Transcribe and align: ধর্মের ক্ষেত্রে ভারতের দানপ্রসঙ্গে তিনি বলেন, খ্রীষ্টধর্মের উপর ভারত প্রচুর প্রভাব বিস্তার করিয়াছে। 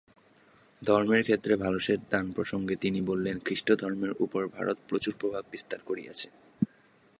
ধর্মের 0.81 1.23
ক্ষেত্রে 1.23 1.53
ভারতের 1.55 1.99
দানপ্রসঙ্গে 2.09 2.75
তিনি 2.75 2.99
বলেন, 3.01 3.35
খ্রীষ্টধর্মের 3.39 4.11
উপর 4.19 4.41
ভারত 4.47 4.77
প্রচুর 4.89 5.13
প্রভাব 5.19 5.43
বিস্তার 5.51 5.79
করিয়াছে। 5.85 6.27